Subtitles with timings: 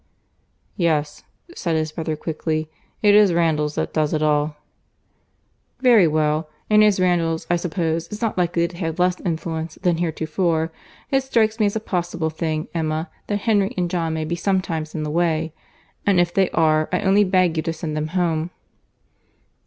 [0.77, 1.21] "Yes,"
[1.53, 2.71] said his brother quickly,
[3.03, 4.55] "it is Randalls that does it all."
[5.79, 10.71] "Very well—and as Randalls, I suppose, is not likely to have less influence than heretofore,
[11.11, 14.95] it strikes me as a possible thing, Emma, that Henry and John may be sometimes
[14.95, 15.53] in the way.
[16.03, 18.49] And if they are, I only beg you to send them home."